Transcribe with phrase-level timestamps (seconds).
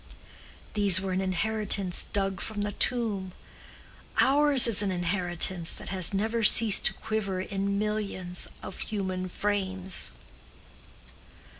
[0.73, 3.33] These were an inheritance dug from the tomb.
[4.19, 10.13] Ours is an inheritance that has never ceased to quiver in millions of human frames."